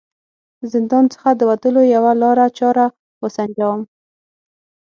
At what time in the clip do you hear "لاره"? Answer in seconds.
2.21-2.45